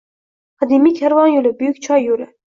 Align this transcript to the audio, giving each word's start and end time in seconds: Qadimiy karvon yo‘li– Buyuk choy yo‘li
Qadimiy 0.63 0.95
karvon 1.01 1.29
yo‘li– 1.35 1.53
Buyuk 1.61 1.85
choy 1.89 2.05
yo‘li 2.09 2.31